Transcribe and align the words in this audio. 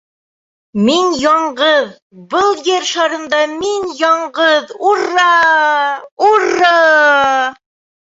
Мин 0.87 1.11
яңғыҙ, 1.23 1.91
был 2.33 2.49
Ер 2.71 2.89
шарында 2.93 3.43
мин 3.53 3.87
яңғыҙ, 4.01 4.77
ур-ра, 4.95 5.31
ур-ра! 6.33 6.77